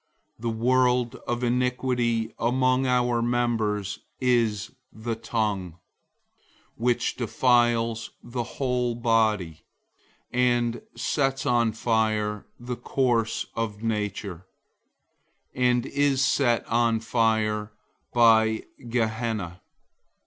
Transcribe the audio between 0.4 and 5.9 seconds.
world of iniquity among our members is the tongue,